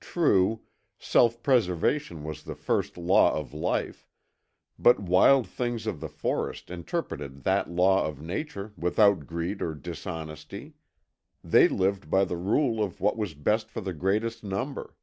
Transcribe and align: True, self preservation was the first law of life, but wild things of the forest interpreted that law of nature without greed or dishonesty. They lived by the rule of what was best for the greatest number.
True, 0.00 0.62
self 0.98 1.44
preservation 1.44 2.24
was 2.24 2.42
the 2.42 2.56
first 2.56 2.98
law 2.98 3.32
of 3.38 3.54
life, 3.54 4.04
but 4.80 4.98
wild 4.98 5.46
things 5.46 5.86
of 5.86 6.00
the 6.00 6.08
forest 6.08 6.72
interpreted 6.72 7.44
that 7.44 7.70
law 7.70 8.04
of 8.04 8.20
nature 8.20 8.72
without 8.76 9.28
greed 9.28 9.62
or 9.62 9.76
dishonesty. 9.76 10.74
They 11.44 11.68
lived 11.68 12.10
by 12.10 12.24
the 12.24 12.36
rule 12.36 12.82
of 12.82 13.00
what 13.00 13.16
was 13.16 13.34
best 13.34 13.70
for 13.70 13.80
the 13.80 13.94
greatest 13.94 14.42
number. 14.42 14.96